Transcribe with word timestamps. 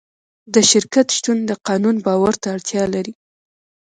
د 0.53 0.55
شرکت 0.71 1.07
شتون 1.17 1.37
د 1.45 1.51
قانون 1.67 1.95
باور 2.05 2.33
ته 2.41 2.47
اړتیا 2.55 2.83
لري. 2.95 3.13